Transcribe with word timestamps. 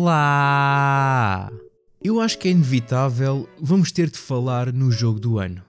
Olá! 0.00 1.50
Eu 2.00 2.20
acho 2.20 2.38
que 2.38 2.46
é 2.46 2.52
inevitável, 2.52 3.48
vamos 3.60 3.90
ter 3.90 4.08
de 4.08 4.16
falar 4.16 4.72
no 4.72 4.92
jogo 4.92 5.18
do 5.18 5.40
ano, 5.40 5.60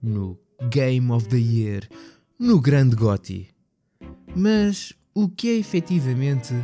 no 0.00 0.38
Game 0.70 1.10
of 1.10 1.26
the 1.26 1.36
Year, 1.36 1.88
no 2.38 2.60
grande 2.60 2.94
GOTY. 2.94 3.48
Mas 4.36 4.92
o 5.12 5.28
que 5.28 5.48
é 5.48 5.56
efetivamente 5.56 6.54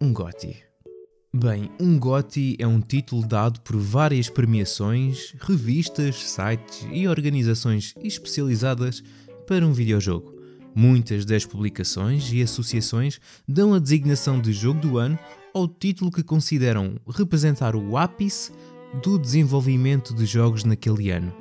um 0.00 0.14
GOTY? 0.14 0.62
Bem, 1.36 1.70
um 1.78 1.98
GOTY 1.98 2.56
é 2.58 2.66
um 2.66 2.80
título 2.80 3.26
dado 3.26 3.60
por 3.60 3.76
várias 3.76 4.30
premiações, 4.30 5.34
revistas, 5.40 6.16
sites 6.30 6.86
e 6.90 7.06
organizações 7.06 7.94
especializadas 8.02 9.04
para 9.46 9.66
um 9.66 9.74
videojogo. 9.74 10.40
Muitas 10.74 11.26
das 11.26 11.44
publicações 11.44 12.32
e 12.32 12.40
associações 12.40 13.20
dão 13.46 13.74
a 13.74 13.78
designação 13.78 14.40
de 14.40 14.54
jogo 14.54 14.80
do 14.80 14.96
ano 14.96 15.18
ao 15.54 15.68
título 15.68 16.10
que 16.10 16.22
consideram 16.22 16.96
representar 17.08 17.76
o 17.76 17.96
ápice 17.96 18.52
do 19.02 19.18
desenvolvimento 19.18 20.14
de 20.14 20.26
jogos 20.26 20.64
naquele 20.64 21.10
ano. 21.10 21.32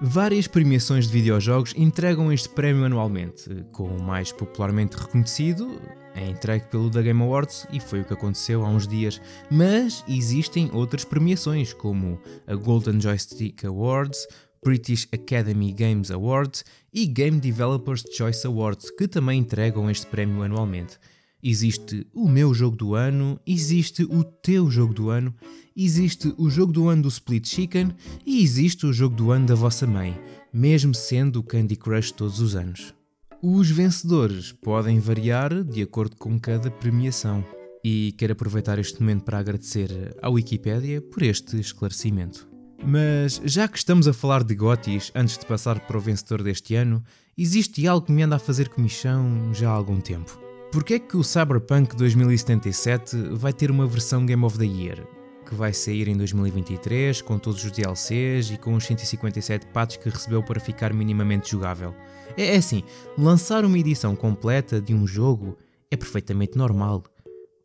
Várias 0.00 0.46
premiações 0.46 1.06
de 1.06 1.12
videojogos 1.12 1.74
entregam 1.76 2.32
este 2.32 2.48
prémio 2.48 2.84
anualmente, 2.84 3.64
com 3.72 3.84
o 3.84 4.02
mais 4.02 4.32
popularmente 4.32 4.96
reconhecido 4.96 5.78
é 6.14 6.28
entregue 6.28 6.66
pelo 6.66 6.90
The 6.90 7.02
Game 7.02 7.22
Awards 7.22 7.66
e 7.72 7.80
foi 7.80 8.00
o 8.00 8.04
que 8.04 8.12
aconteceu 8.12 8.64
há 8.64 8.68
uns 8.68 8.86
dias, 8.86 9.20
mas 9.50 10.04
existem 10.08 10.70
outras 10.72 11.04
premiações 11.04 11.72
como 11.72 12.20
a 12.46 12.54
Golden 12.54 13.00
Joystick 13.00 13.64
Awards, 13.64 14.26
British 14.62 15.08
Academy 15.12 15.72
Games 15.72 16.10
Awards 16.10 16.64
e 16.92 17.06
Game 17.06 17.40
Developers 17.40 18.04
Choice 18.12 18.46
Awards, 18.46 18.90
que 18.90 19.08
também 19.08 19.40
entregam 19.40 19.90
este 19.90 20.06
prémio 20.06 20.42
anualmente. 20.42 20.98
Existe 21.42 22.06
o 22.12 22.28
meu 22.28 22.52
jogo 22.52 22.76
do 22.76 22.94
ano, 22.94 23.40
existe 23.46 24.04
o 24.04 24.22
teu 24.22 24.70
jogo 24.70 24.92
do 24.92 25.08
ano, 25.08 25.34
existe 25.74 26.34
o 26.36 26.50
jogo 26.50 26.72
do 26.72 26.88
ano 26.88 27.02
do 27.02 27.08
Split 27.08 27.46
Chicken 27.48 27.94
e 28.26 28.42
existe 28.42 28.86
o 28.86 28.92
jogo 28.92 29.16
do 29.16 29.30
ano 29.30 29.46
da 29.46 29.54
vossa 29.54 29.86
mãe, 29.86 30.18
mesmo 30.52 30.94
sendo 30.94 31.40
o 31.40 31.42
Candy 31.42 31.76
Crush 31.76 32.12
todos 32.12 32.40
os 32.40 32.54
anos. 32.54 32.94
Os 33.42 33.70
vencedores 33.70 34.52
podem 34.52 34.98
variar 34.98 35.64
de 35.64 35.80
acordo 35.80 36.14
com 36.16 36.38
cada 36.38 36.70
premiação. 36.70 37.42
E 37.82 38.12
quero 38.18 38.34
aproveitar 38.34 38.78
este 38.78 39.00
momento 39.00 39.24
para 39.24 39.38
agradecer 39.38 40.14
à 40.20 40.28
Wikipédia 40.28 41.00
por 41.00 41.22
este 41.22 41.58
esclarecimento. 41.58 42.46
Mas 42.84 43.40
já 43.42 43.66
que 43.66 43.78
estamos 43.78 44.06
a 44.06 44.12
falar 44.12 44.44
de 44.44 44.54
GOTYs 44.54 45.10
antes 45.14 45.38
de 45.38 45.46
passar 45.46 45.80
para 45.80 45.96
o 45.96 46.00
vencedor 46.00 46.42
deste 46.42 46.74
ano, 46.74 47.02
existe 47.36 47.86
algo 47.86 48.04
que 48.04 48.12
me 48.12 48.22
anda 48.22 48.36
a 48.36 48.38
fazer 48.38 48.68
comichão 48.68 49.54
já 49.54 49.70
há 49.70 49.72
algum 49.72 49.98
tempo. 49.98 50.49
Porquê 50.72 50.94
é 50.94 50.98
que 51.00 51.16
o 51.16 51.24
Cyberpunk 51.24 51.96
2077 51.96 53.16
vai 53.32 53.52
ter 53.52 53.72
uma 53.72 53.88
versão 53.88 54.24
Game 54.24 54.44
of 54.44 54.56
the 54.56 54.64
Year? 54.64 55.04
Que 55.44 55.52
vai 55.52 55.72
sair 55.72 56.06
em 56.06 56.16
2023 56.16 57.22
com 57.22 57.40
todos 57.40 57.64
os 57.64 57.72
DLCs 57.72 58.52
e 58.52 58.56
com 58.56 58.74
os 58.74 58.84
157 58.84 59.66
patches 59.66 60.00
que 60.00 60.08
recebeu 60.08 60.44
para 60.44 60.60
ficar 60.60 60.94
minimamente 60.94 61.50
jogável. 61.50 61.92
É, 62.36 62.54
é 62.54 62.56
assim, 62.56 62.84
lançar 63.18 63.64
uma 63.64 63.76
edição 63.76 64.14
completa 64.14 64.80
de 64.80 64.94
um 64.94 65.08
jogo 65.08 65.58
é 65.90 65.96
perfeitamente 65.96 66.56
normal. 66.56 67.02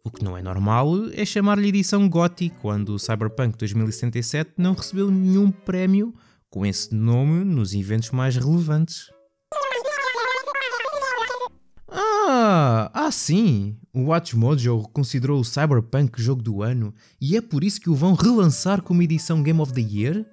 O 0.03 0.09
que 0.09 0.23
não 0.23 0.35
é 0.35 0.41
normal 0.41 0.89
é 1.13 1.23
chamar-lhe 1.23 1.67
edição 1.67 2.09
GOTY 2.09 2.53
quando 2.59 2.89
o 2.95 2.99
Cyberpunk 2.99 3.55
2077 3.55 4.53
não 4.57 4.73
recebeu 4.73 5.11
nenhum 5.11 5.51
prémio 5.51 6.11
com 6.49 6.65
esse 6.65 6.93
nome 6.95 7.43
nos 7.43 7.75
eventos 7.75 8.09
mais 8.09 8.35
relevantes. 8.35 9.14
Ah, 13.05 13.11
sim! 13.11 13.77
O 13.93 14.05
Watch 14.05 14.35
Mojo 14.35 14.81
considerou 14.91 15.39
o 15.39 15.45
Cyberpunk 15.45 16.19
jogo 16.19 16.41
do 16.41 16.63
ano 16.63 16.91
e 17.21 17.37
é 17.37 17.41
por 17.41 17.63
isso 17.63 17.79
que 17.79 17.87
o 17.87 17.93
vão 17.93 18.15
relançar 18.15 18.81
como 18.81 19.03
edição 19.03 19.43
Game 19.43 19.61
of 19.61 19.71
the 19.73 19.81
Year? 19.81 20.25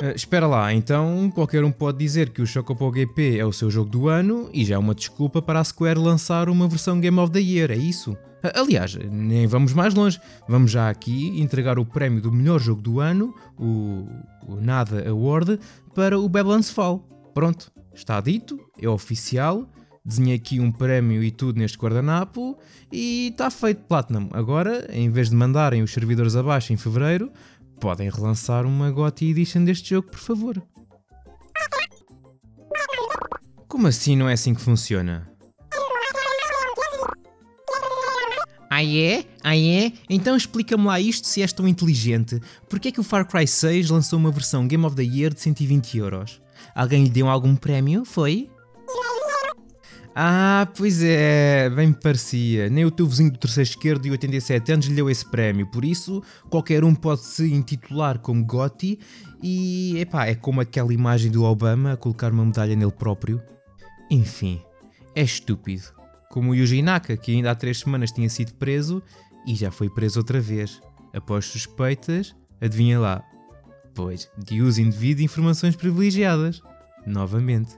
Uh, 0.00 0.10
espera 0.14 0.46
lá, 0.46 0.72
então 0.72 1.32
qualquer 1.34 1.64
um 1.64 1.72
pode 1.72 1.98
dizer 1.98 2.30
que 2.30 2.40
o 2.40 2.46
Chocobo 2.46 2.94
GP 2.94 3.38
é 3.38 3.44
o 3.44 3.52
seu 3.52 3.68
jogo 3.68 3.90
do 3.90 4.06
ano 4.06 4.48
e 4.54 4.64
já 4.64 4.76
é 4.76 4.78
uma 4.78 4.94
desculpa 4.94 5.42
para 5.42 5.58
a 5.58 5.64
Square 5.64 5.98
lançar 5.98 6.48
uma 6.48 6.68
versão 6.68 7.00
Game 7.00 7.18
of 7.18 7.32
the 7.32 7.40
Year, 7.40 7.72
é 7.72 7.76
isso? 7.76 8.12
Uh, 8.12 8.60
aliás, 8.60 8.94
nem 9.10 9.48
vamos 9.48 9.72
mais 9.72 9.94
longe, 9.94 10.20
vamos 10.48 10.70
já 10.70 10.88
aqui 10.88 11.40
entregar 11.40 11.76
o 11.76 11.84
prémio 11.84 12.22
do 12.22 12.30
melhor 12.30 12.60
jogo 12.60 12.80
do 12.80 13.00
ano, 13.00 13.34
o, 13.58 14.06
o 14.46 14.60
Nada 14.60 15.10
Award, 15.10 15.58
para 15.92 16.16
o 16.16 16.28
Babylon's 16.28 16.70
Fall. 16.70 17.04
Pronto, 17.34 17.72
está 17.96 18.20
dito, 18.20 18.60
é 18.80 18.88
oficial, 18.88 19.66
desenhei 20.04 20.36
aqui 20.36 20.60
um 20.60 20.70
prémio 20.70 21.22
e 21.22 21.30
tudo 21.30 21.58
neste 21.58 21.78
guardanapo 21.78 22.56
e 22.92 23.28
está 23.28 23.50
feito 23.50 23.84
Platinum. 23.84 24.28
Agora, 24.32 24.86
em 24.92 25.10
vez 25.10 25.30
de 25.30 25.36
mandarem 25.36 25.82
os 25.82 25.92
servidores 25.92 26.36
abaixo 26.36 26.72
em 26.72 26.76
fevereiro, 26.76 27.32
podem 27.80 28.08
relançar 28.08 28.66
uma 28.66 28.90
GOTY 28.90 29.30
Edition 29.30 29.64
deste 29.64 29.90
jogo, 29.90 30.08
por 30.08 30.20
favor. 30.20 30.62
Como 33.66 33.88
assim 33.88 34.14
não 34.14 34.28
é 34.28 34.34
assim 34.34 34.54
que 34.54 34.60
funciona? 34.60 35.28
Ah 38.70 38.84
é? 38.84 39.24
Ah 39.42 39.56
é? 39.56 39.92
Então 40.08 40.36
explica-me 40.36 40.84
lá 40.84 41.00
isto 41.00 41.26
se 41.26 41.40
és 41.40 41.52
tão 41.52 41.66
inteligente. 41.66 42.40
Porquê 42.68 42.88
é 42.88 42.92
que 42.92 43.00
o 43.00 43.04
Far 43.04 43.26
Cry 43.26 43.46
6 43.46 43.88
lançou 43.88 44.18
uma 44.18 44.30
versão 44.30 44.66
Game 44.66 44.84
of 44.84 44.94
the 44.94 45.02
Year 45.02 45.32
de 45.32 45.40
120 45.40 45.96
euros? 45.96 46.45
Alguém 46.74 47.04
lhe 47.04 47.10
deu 47.10 47.28
algum 47.28 47.54
prémio? 47.56 48.04
Foi? 48.04 48.50
Ah, 50.18 50.66
pois 50.74 51.02
é, 51.02 51.68
bem 51.68 51.88
me 51.88 51.94
parecia. 51.94 52.70
Nem 52.70 52.86
o 52.86 52.90
teu 52.90 53.06
vizinho 53.06 53.30
do 53.30 53.38
terceiro 53.38 53.68
esquerdo 53.68 54.04
de 54.04 54.10
87 54.10 54.72
anos 54.72 54.86
lhe 54.86 54.94
deu 54.94 55.10
esse 55.10 55.30
prémio, 55.30 55.66
por 55.66 55.84
isso 55.84 56.22
qualquer 56.48 56.84
um 56.84 56.94
pode 56.94 57.20
se 57.20 57.52
intitular 57.52 58.18
como 58.18 58.42
Gotti 58.42 58.98
e 59.42 59.98
epá, 59.98 60.24
é 60.24 60.34
como 60.34 60.62
aquela 60.62 60.94
imagem 60.94 61.30
do 61.30 61.44
Obama 61.44 61.92
a 61.92 61.96
colocar 61.98 62.32
uma 62.32 62.46
medalha 62.46 62.74
nele 62.74 62.92
próprio. 62.92 63.42
Enfim, 64.10 64.62
é 65.14 65.22
estúpido. 65.22 65.92
Como 66.30 66.52
o 66.52 66.54
Yuji 66.54 66.80
Naka, 66.80 67.14
que 67.14 67.32
ainda 67.32 67.50
há 67.50 67.54
três 67.54 67.80
semanas 67.80 68.10
tinha 68.10 68.30
sido 68.30 68.54
preso 68.54 69.02
e 69.46 69.54
já 69.54 69.70
foi 69.70 69.90
preso 69.90 70.18
outra 70.18 70.40
vez. 70.40 70.80
Após 71.12 71.44
suspeitas, 71.44 72.34
adivinha 72.58 72.98
lá. 72.98 73.22
Pois, 73.96 74.28
de 74.36 74.60
uso 74.60 74.82
indevido 74.82 75.18
de 75.18 75.24
informações 75.24 75.74
privilegiadas. 75.74 76.62
Novamente. 77.06 77.74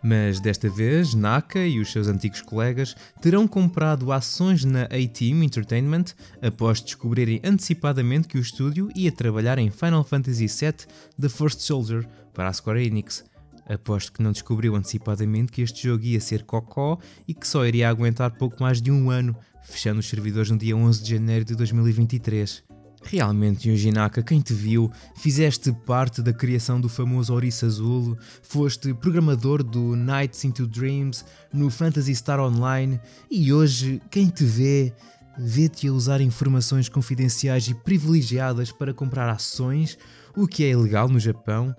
Mas 0.00 0.38
desta 0.38 0.70
vez, 0.70 1.12
Naka 1.12 1.66
e 1.66 1.80
os 1.80 1.90
seus 1.90 2.06
antigos 2.06 2.40
colegas 2.40 2.94
terão 3.20 3.48
comprado 3.48 4.12
ações 4.12 4.64
na 4.64 4.84
A-Team 4.84 5.42
Entertainment 5.42 6.04
após 6.40 6.80
descobrirem 6.80 7.40
antecipadamente 7.42 8.28
que 8.28 8.38
o 8.38 8.40
estúdio 8.40 8.88
ia 8.94 9.10
trabalhar 9.10 9.58
em 9.58 9.68
Final 9.68 10.04
Fantasy 10.04 10.46
VII 10.46 10.86
The 11.20 11.28
First 11.28 11.60
Soldier 11.60 12.06
para 12.32 12.48
a 12.48 12.52
Square 12.52 12.86
Enix. 12.86 13.24
Aposto 13.68 14.12
que 14.12 14.22
não 14.22 14.30
descobriu 14.30 14.76
antecipadamente 14.76 15.50
que 15.50 15.62
este 15.62 15.88
jogo 15.88 16.04
ia 16.04 16.20
ser 16.20 16.44
cocó 16.44 16.96
e 17.26 17.34
que 17.34 17.48
só 17.48 17.66
iria 17.66 17.88
aguentar 17.88 18.30
pouco 18.38 18.62
mais 18.62 18.80
de 18.80 18.92
um 18.92 19.10
ano, 19.10 19.36
fechando 19.64 19.98
os 19.98 20.08
servidores 20.08 20.48
no 20.48 20.58
dia 20.58 20.76
11 20.76 21.02
de 21.02 21.10
janeiro 21.10 21.44
de 21.44 21.56
2023. 21.56 22.75
Realmente, 23.02 23.68
Yuji 23.68 23.92
Naka, 23.92 24.22
quem 24.22 24.40
te 24.40 24.52
viu, 24.52 24.90
fizeste 25.16 25.72
parte 25.86 26.20
da 26.22 26.32
criação 26.32 26.80
do 26.80 26.88
famoso 26.88 27.32
Ouriço 27.32 27.66
Azul, 27.66 28.18
foste 28.42 28.92
programador 28.94 29.62
do 29.62 29.94
Nights 29.94 30.44
into 30.44 30.66
Dreams 30.66 31.24
no 31.52 31.70
Phantasy 31.70 32.14
Star 32.14 32.40
Online 32.40 33.00
e 33.30 33.52
hoje, 33.52 34.02
quem 34.10 34.28
te 34.28 34.44
vê, 34.44 34.92
vê-te 35.38 35.86
a 35.86 35.92
usar 35.92 36.20
informações 36.20 36.88
confidenciais 36.88 37.68
e 37.68 37.74
privilegiadas 37.74 38.72
para 38.72 38.94
comprar 38.94 39.28
ações, 39.28 39.96
o 40.36 40.46
que 40.46 40.64
é 40.64 40.70
ilegal 40.70 41.08
no 41.08 41.20
Japão, 41.20 41.74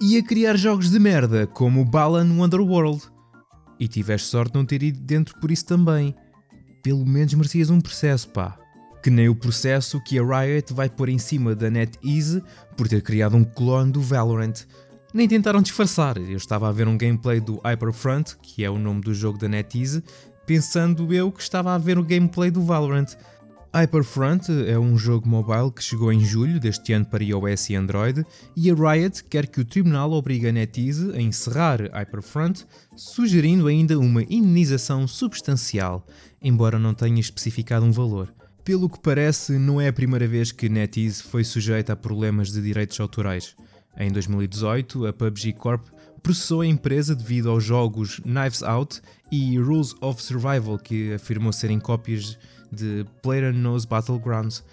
e 0.00 0.16
a 0.16 0.24
criar 0.24 0.56
jogos 0.56 0.90
de 0.90 0.98
merda 0.98 1.46
como 1.46 1.84
Balan 1.84 2.32
Wonderworld. 2.38 3.02
E 3.78 3.86
tiveste 3.86 4.28
sorte 4.28 4.52
de 4.52 4.58
não 4.58 4.64
ter 4.64 4.82
ido 4.82 5.00
dentro 5.00 5.38
por 5.38 5.50
isso 5.50 5.66
também. 5.66 6.14
Pelo 6.82 7.04
menos 7.04 7.34
merecias 7.34 7.68
um 7.68 7.80
processo, 7.80 8.28
pá 8.28 8.61
que 9.02 9.10
nem 9.10 9.28
o 9.28 9.34
processo 9.34 10.00
que 10.00 10.18
a 10.18 10.22
Riot 10.22 10.72
vai 10.72 10.88
pôr 10.88 11.08
em 11.08 11.18
cima 11.18 11.54
da 11.54 11.68
NetEase 11.68 12.42
por 12.76 12.86
ter 12.86 13.02
criado 13.02 13.36
um 13.36 13.42
clone 13.42 13.90
do 13.90 14.00
Valorant. 14.00 14.64
Nem 15.12 15.28
tentaram 15.28 15.60
disfarçar, 15.60 16.16
eu 16.16 16.36
estava 16.36 16.68
a 16.68 16.72
ver 16.72 16.86
um 16.86 16.96
gameplay 16.96 17.40
do 17.40 17.60
Hyperfront, 17.64 18.36
que 18.40 18.64
é 18.64 18.70
o 18.70 18.78
nome 18.78 19.00
do 19.00 19.12
jogo 19.12 19.38
da 19.38 19.48
NetEase, 19.48 20.02
pensando 20.46 21.12
eu 21.12 21.30
que 21.30 21.42
estava 21.42 21.74
a 21.74 21.78
ver 21.78 21.98
o 21.98 22.04
gameplay 22.04 22.50
do 22.50 22.62
Valorant. 22.62 23.16
Hyperfront 23.74 24.50
é 24.68 24.78
um 24.78 24.96
jogo 24.96 25.28
mobile 25.28 25.72
que 25.72 25.82
chegou 25.82 26.12
em 26.12 26.20
julho 26.20 26.60
deste 26.60 26.92
ano 26.92 27.06
para 27.06 27.24
iOS 27.24 27.70
e 27.70 27.74
Android, 27.74 28.24
e 28.54 28.70
a 28.70 28.74
Riot 28.74 29.24
quer 29.24 29.46
que 29.46 29.60
o 29.60 29.64
tribunal 29.64 30.12
obrigue 30.12 30.46
a 30.46 30.52
NetEase 30.52 31.10
a 31.12 31.20
encerrar 31.20 31.80
Hyperfront, 31.92 32.64
sugerindo 32.94 33.66
ainda 33.66 33.98
uma 33.98 34.22
indenização 34.22 35.08
substancial, 35.08 36.06
embora 36.40 36.78
não 36.78 36.94
tenha 36.94 37.20
especificado 37.20 37.84
um 37.84 37.92
valor. 37.92 38.32
Pelo 38.64 38.88
que 38.88 39.00
parece, 39.00 39.58
não 39.58 39.80
é 39.80 39.88
a 39.88 39.92
primeira 39.92 40.26
vez 40.26 40.52
que 40.52 40.68
NetEase 40.68 41.20
foi 41.20 41.42
sujeita 41.42 41.94
a 41.94 41.96
problemas 41.96 42.52
de 42.52 42.62
direitos 42.62 42.98
autorais. 43.00 43.56
Em 43.98 44.10
2018, 44.10 45.06
a 45.06 45.12
PUBG 45.12 45.52
Corp 45.54 45.84
processou 46.22 46.60
a 46.60 46.66
empresa 46.66 47.16
devido 47.16 47.50
aos 47.50 47.64
jogos 47.64 48.20
Knives 48.20 48.62
Out 48.62 49.02
e 49.32 49.58
Rules 49.58 49.94
of 50.00 50.22
Survival, 50.22 50.78
que 50.78 51.12
afirmou 51.12 51.52
serem 51.52 51.80
cópias 51.80 52.38
de 52.70 53.04
PlayerUnknown's 53.20 53.84
Battlegrounds. 53.84 54.64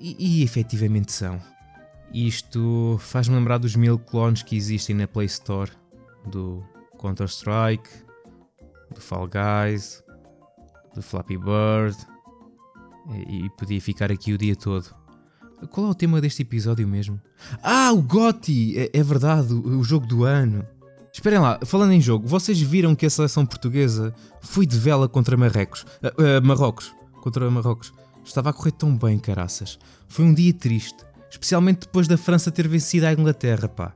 E, 0.00 0.40
e 0.40 0.42
efetivamente 0.42 1.12
são. 1.12 1.40
Isto 2.12 2.98
faz-me 3.00 3.36
lembrar 3.36 3.58
dos 3.58 3.76
mil 3.76 3.96
clones 3.96 4.42
que 4.42 4.56
existem 4.56 4.96
na 4.96 5.06
Play 5.06 5.26
Store 5.26 5.70
do 6.26 6.64
Counter-Strike, 7.00 7.88
do 8.92 9.00
Fall 9.00 9.28
Guys, 9.28 10.02
do 10.94 11.00
Flappy 11.00 11.38
Bird 11.38 11.96
e, 13.28 13.50
podia 13.50 13.80
ficar 13.80 14.10
aqui 14.10 14.32
o 14.32 14.38
dia 14.38 14.54
todo. 14.54 14.94
Qual 15.70 15.86
é 15.86 15.90
o 15.90 15.94
tema 15.94 16.20
deste 16.20 16.42
episódio 16.42 16.86
mesmo? 16.86 17.20
Ah, 17.62 17.92
o 17.92 18.00
GOTY! 18.00 18.78
É, 18.78 18.90
é 18.94 19.02
verdade, 19.02 19.52
o, 19.52 19.78
o 19.78 19.84
jogo 19.84 20.06
do 20.06 20.24
ano. 20.24 20.66
Esperem 21.12 21.38
lá, 21.38 21.58
falando 21.64 21.92
em 21.92 22.00
jogo, 22.00 22.26
vocês 22.26 22.60
viram 22.60 22.94
que 22.94 23.04
a 23.04 23.10
seleção 23.10 23.44
portuguesa 23.44 24.14
foi 24.40 24.64
de 24.64 24.78
vela 24.78 25.08
contra 25.08 25.36
Marrecos? 25.36 25.82
Uh, 26.02 26.38
uh, 26.38 26.46
Marrocos. 26.46 26.94
Contra 27.20 27.50
Marrocos. 27.50 27.92
Estava 28.24 28.50
a 28.50 28.52
correr 28.52 28.72
tão 28.72 28.96
bem, 28.96 29.18
caraças. 29.18 29.78
Foi 30.08 30.24
um 30.24 30.32
dia 30.32 30.54
triste. 30.54 31.04
Especialmente 31.30 31.80
depois 31.80 32.08
da 32.08 32.16
França 32.16 32.50
ter 32.50 32.66
vencido 32.66 33.06
a 33.06 33.12
Inglaterra, 33.12 33.68
pá. 33.68 33.92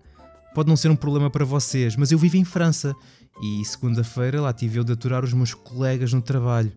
Pode 0.55 0.69
não 0.69 0.77
ser 0.77 0.91
um 0.91 0.97
problema 0.97 1.31
para 1.31 1.45
vocês, 1.45 1.97
mas 1.97 2.13
eu 2.13 2.19
vivo 2.19 2.37
em 2.37 2.45
França. 2.45 2.95
E 3.43 3.65
segunda-feira 3.65 4.41
lá 4.41 4.53
tive 4.53 4.79
eu 4.79 4.85
de 4.85 4.93
aturar 4.93 5.25
os 5.25 5.33
meus 5.33 5.55
colegas 5.55 6.13
no 6.13 6.23
trabalho. 6.23 6.73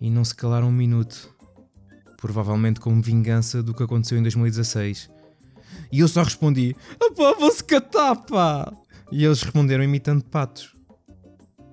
E 0.00 0.10
não 0.10 0.24
se 0.24 0.34
calaram 0.34 0.68
um 0.68 0.72
minuto 0.72 1.31
provavelmente 2.22 2.78
como 2.78 3.02
vingança 3.02 3.60
do 3.60 3.74
que 3.74 3.82
aconteceu 3.82 4.16
em 4.16 4.22
2016. 4.22 5.10
E 5.90 5.98
eu 5.98 6.06
só 6.06 6.22
respondi: 6.22 6.76
Pá, 7.16 7.34
vou-se 7.38 7.62
catar, 7.62 8.14
pá! 8.14 8.72
E 9.10 9.24
eles 9.24 9.42
responderam 9.42 9.82
imitando 9.82 10.24
patos. 10.24 10.74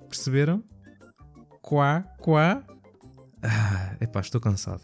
Perceberam? 0.08 0.62
Quá, 1.62 2.04
quá. 2.18 2.62
Ah, 3.40 3.94
epá, 4.00 4.20
estou 4.20 4.40
cansado. 4.40 4.82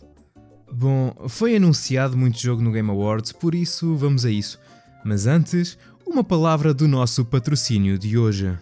Bom, 0.72 1.12
foi 1.28 1.56
anunciado 1.56 2.16
muito 2.16 2.38
jogo 2.38 2.62
no 2.62 2.70
Game 2.70 2.88
Awards, 2.88 3.32
por 3.32 3.54
isso 3.54 3.96
vamos 3.96 4.24
a 4.24 4.30
isso. 4.30 4.58
Mas 5.04 5.26
antes, 5.26 5.76
uma 6.06 6.22
palavra 6.22 6.72
do 6.72 6.86
nosso 6.86 7.24
patrocínio 7.24 7.98
de 7.98 8.16
hoje. 8.16 8.56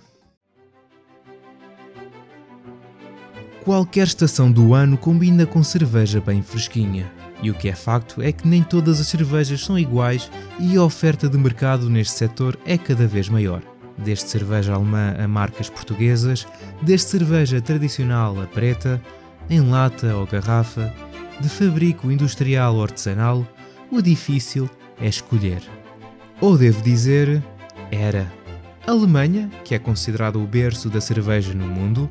Qualquer 3.65 4.07
estação 4.07 4.53
do 4.53 4.75
ano 4.75 4.99
combina 4.99 5.47
com 5.47 5.65
cerveja 5.65 6.21
bem 6.21 6.43
fresquinha. 6.43 7.11
E 7.43 7.51
o 7.51 7.55
que 7.55 7.67
é 7.67 7.75
facto 7.75 8.21
é 8.21 8.31
que 8.31 8.47
nem 8.47 8.63
todas 8.63 9.01
as 9.01 9.07
cervejas 9.07 9.65
são 9.65 9.79
iguais 9.79 10.31
e 10.61 10.77
a 10.77 10.83
oferta 10.83 11.31
de 11.31 11.39
mercado 11.39 11.89
neste 11.89 12.13
setor 12.13 12.59
é 12.67 12.77
cada 12.77 13.07
vez 13.07 13.31
maior. 13.31 13.63
Desde 13.97 14.29
cerveja 14.29 14.75
alemã 14.75 15.17
a 15.19 15.27
marcas 15.27 15.71
portuguesas, 15.71 16.47
desde 16.83 17.09
cerveja 17.09 17.59
tradicional 17.59 18.39
a 18.39 18.47
preta, 18.47 19.01
em 19.49 19.61
lata 19.61 20.15
ou 20.15 20.27
garrafa, 20.27 20.93
de 21.41 21.49
fabrico 21.49 22.11
industrial 22.11 22.77
ou 22.77 22.83
artesanal, 22.83 23.47
o 23.91 24.03
difícil 24.03 24.69
é 25.01 25.09
escolher. 25.09 25.63
Ou 26.39 26.59
devo 26.59 26.83
dizer, 26.83 27.43
era. 27.91 28.31
A 28.87 28.91
Alemanha, 28.91 29.51
que 29.65 29.75
é 29.75 29.79
considerada 29.79 30.39
o 30.39 30.47
berço 30.47 30.91
da 30.91 31.01
cerveja 31.01 31.55
no 31.55 31.67
mundo, 31.67 32.11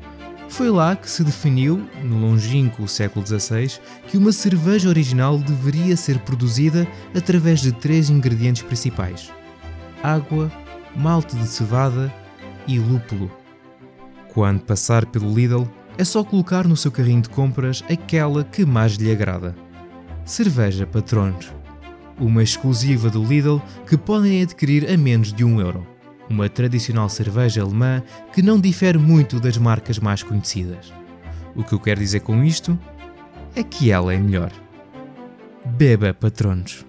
foi 0.54 0.70
lá 0.70 0.94
que 0.94 1.10
se 1.10 1.24
definiu, 1.24 1.84
no 2.04 2.16
longínquo 2.20 2.86
século 2.86 3.26
XVI, 3.26 3.80
que 4.06 4.16
uma 4.16 4.30
cerveja 4.30 4.88
original 4.88 5.36
deveria 5.36 5.96
ser 5.96 6.20
produzida 6.20 6.86
através 7.12 7.60
de 7.60 7.72
três 7.72 8.08
ingredientes 8.08 8.62
principais: 8.62 9.32
água, 10.00 10.52
malte 10.94 11.34
de 11.34 11.48
cevada 11.48 12.14
e 12.68 12.78
lúpulo. 12.78 13.32
Quando 14.32 14.60
passar 14.60 15.04
pelo 15.06 15.34
Lidl, 15.34 15.68
é 15.98 16.04
só 16.04 16.22
colocar 16.22 16.68
no 16.68 16.76
seu 16.76 16.92
carrinho 16.92 17.22
de 17.22 17.30
compras 17.30 17.82
aquela 17.90 18.44
que 18.44 18.64
mais 18.64 18.92
lhe 18.92 19.10
agrada. 19.10 19.56
Cerveja 20.24 20.86
Patronos. 20.86 21.52
Uma 22.16 22.44
exclusiva 22.44 23.10
do 23.10 23.24
Lidl 23.24 23.60
que 23.88 23.96
podem 23.96 24.40
adquirir 24.40 24.88
a 24.88 24.96
menos 24.96 25.32
de 25.32 25.44
um 25.44 25.60
euro 25.60 25.93
uma 26.28 26.48
tradicional 26.48 27.08
cerveja 27.08 27.62
alemã 27.62 28.02
que 28.32 28.42
não 28.42 28.60
difere 28.60 28.98
muito 28.98 29.40
das 29.40 29.56
marcas 29.56 29.98
mais 29.98 30.22
conhecidas. 30.22 30.92
O 31.54 31.62
que 31.62 31.72
eu 31.72 31.80
quero 31.80 32.00
dizer 32.00 32.20
com 32.20 32.42
isto 32.42 32.78
é 33.54 33.62
que 33.62 33.90
ela 33.90 34.12
é 34.12 34.18
melhor. 34.18 34.52
Beba, 35.64 36.12
patronos. 36.12 36.84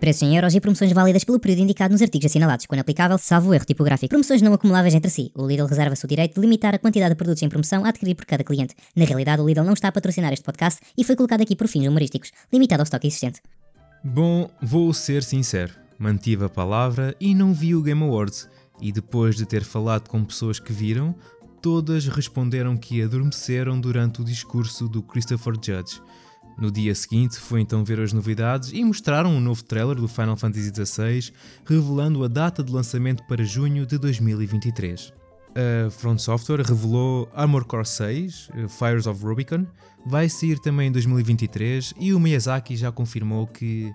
Preços 0.00 0.22
em 0.22 0.36
euros 0.36 0.54
e 0.54 0.60
promoções 0.60 0.92
válidas 0.92 1.24
pelo 1.24 1.40
período 1.40 1.62
indicado 1.62 1.92
nos 1.92 2.02
artigos 2.02 2.26
assinalados, 2.26 2.66
quando 2.66 2.80
aplicável, 2.80 3.16
salvo 3.16 3.54
erro 3.54 3.64
tipográfico. 3.64 4.10
Promoções 4.10 4.42
não 4.42 4.52
acumuláveis 4.52 4.94
entre 4.94 5.10
si. 5.10 5.30
O 5.34 5.46
Lidl 5.46 5.64
reserva-se 5.64 6.04
o 6.04 6.08
direito 6.08 6.34
de 6.34 6.40
limitar 6.40 6.74
a 6.74 6.78
quantidade 6.78 7.14
de 7.14 7.16
produtos 7.16 7.42
em 7.42 7.48
promoção 7.48 7.84
a 7.84 7.88
adquirir 7.88 8.14
por 8.14 8.26
cada 8.26 8.44
cliente. 8.44 8.74
Na 8.94 9.04
realidade, 9.04 9.40
o 9.40 9.46
Lidl 9.46 9.64
não 9.64 9.72
está 9.72 9.88
a 9.88 9.92
patrocinar 9.92 10.32
este 10.32 10.44
podcast 10.44 10.80
e 10.96 11.04
foi 11.04 11.16
colocado 11.16 11.40
aqui 11.40 11.56
por 11.56 11.68
fins 11.68 11.86
humorísticos, 11.86 12.32
limitado 12.52 12.82
ao 12.82 12.84
estoque 12.84 13.06
existente. 13.06 13.40
Bom, 14.04 14.50
vou 14.60 14.92
ser 14.92 15.22
sincero 15.22 15.83
mantive 16.04 16.44
a 16.44 16.50
palavra 16.50 17.16
e 17.18 17.34
não 17.34 17.54
vi 17.54 17.74
o 17.74 17.80
Game 17.80 18.02
Awards. 18.02 18.46
E 18.78 18.92
depois 18.92 19.36
de 19.36 19.46
ter 19.46 19.64
falado 19.64 20.06
com 20.06 20.22
pessoas 20.22 20.60
que 20.60 20.70
viram, 20.70 21.14
todas 21.62 22.06
responderam 22.06 22.76
que 22.76 23.00
adormeceram 23.00 23.80
durante 23.80 24.20
o 24.20 24.24
discurso 24.24 24.86
do 24.86 25.02
Christopher 25.02 25.54
Judge. 25.54 26.02
No 26.58 26.70
dia 26.70 26.94
seguinte, 26.94 27.38
foi 27.38 27.62
então 27.62 27.82
ver 27.82 27.98
as 28.00 28.12
novidades 28.12 28.70
e 28.70 28.84
mostraram 28.84 29.30
um 29.30 29.40
novo 29.40 29.64
trailer 29.64 29.96
do 29.96 30.06
Final 30.06 30.36
Fantasy 30.36 30.70
XVI, 30.74 31.32
revelando 31.64 32.22
a 32.22 32.28
data 32.28 32.62
de 32.62 32.70
lançamento 32.70 33.22
para 33.26 33.42
junho 33.42 33.86
de 33.86 33.96
2023. 33.96 35.10
A 35.56 35.90
Front 35.90 36.18
Software 36.18 36.62
revelou 36.66 37.28
Armor 37.32 37.64
Core 37.64 37.86
6, 37.86 38.50
Fires 38.68 39.06
of 39.06 39.24
Rubicon, 39.24 39.66
vai 40.04 40.28
sair 40.28 40.58
também 40.58 40.88
em 40.88 40.92
2023 40.92 41.94
e 41.98 42.12
o 42.12 42.20
Miyazaki 42.20 42.76
já 42.76 42.92
confirmou 42.92 43.46
que 43.46 43.90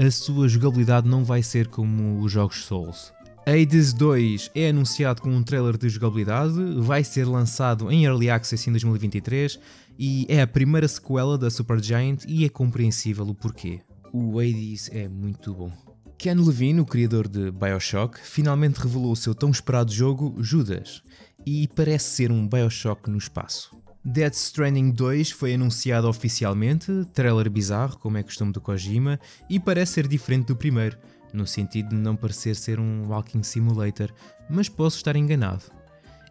a 0.00 0.10
sua 0.10 0.48
jogabilidade 0.48 1.06
não 1.06 1.22
vai 1.22 1.42
ser 1.42 1.68
como 1.68 2.22
os 2.22 2.32
jogos 2.32 2.64
Souls. 2.64 3.12
Hades 3.46 3.92
2 3.92 4.50
é 4.54 4.70
anunciado 4.70 5.20
com 5.20 5.28
um 5.28 5.42
trailer 5.42 5.76
de 5.76 5.90
jogabilidade, 5.90 6.54
vai 6.78 7.04
ser 7.04 7.26
lançado 7.26 7.92
em 7.92 8.06
Early 8.06 8.30
Access 8.30 8.66
em 8.66 8.72
2023 8.72 9.60
e 9.98 10.24
é 10.26 10.40
a 10.40 10.46
primeira 10.46 10.88
sequela 10.88 11.36
da 11.36 11.50
Supergiant 11.50 12.24
e 12.26 12.46
é 12.46 12.48
compreensível 12.48 13.26
o 13.26 13.34
porquê. 13.34 13.80
O 14.10 14.38
Hades 14.38 14.88
é 14.90 15.06
muito 15.06 15.52
bom. 15.52 15.70
Ken 16.16 16.34
Levine, 16.34 16.80
o 16.80 16.86
criador 16.86 17.28
de 17.28 17.50
Bioshock, 17.50 18.20
finalmente 18.22 18.78
revelou 18.78 19.12
o 19.12 19.16
seu 19.16 19.34
tão 19.34 19.50
esperado 19.50 19.92
jogo 19.92 20.34
Judas 20.38 21.02
e 21.44 21.68
parece 21.68 22.16
ser 22.16 22.32
um 22.32 22.48
Bioshock 22.48 23.10
no 23.10 23.18
espaço. 23.18 23.79
Dead 24.04 24.32
Stranding 24.32 24.90
2 24.92 25.30
foi 25.30 25.54
anunciado 25.54 26.08
oficialmente, 26.08 27.04
trailer 27.12 27.50
bizarro, 27.50 27.98
como 27.98 28.16
é 28.16 28.22
costume 28.22 28.52
do 28.52 28.60
Kojima, 28.60 29.20
e 29.48 29.60
parece 29.60 29.92
ser 29.94 30.08
diferente 30.08 30.46
do 30.46 30.56
primeiro, 30.56 30.96
no 31.32 31.46
sentido 31.46 31.90
de 31.90 31.96
não 31.96 32.16
parecer 32.16 32.56
ser 32.56 32.80
um 32.80 33.08
walking 33.08 33.42
simulator, 33.42 34.10
mas 34.48 34.68
posso 34.68 34.96
estar 34.96 35.16
enganado. 35.16 35.64